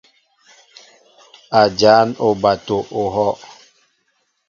A 1.59 1.61
jan 1.79 2.07
oɓato 2.27 2.77
ohɔʼ. 3.01 3.35